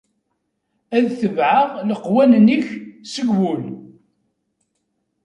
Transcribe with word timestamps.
Ad 0.97 1.05
tebɛeɣ 1.19 1.67
leqwanen-ik 1.89 2.65
seg 3.13 3.27
wul. 3.37 3.63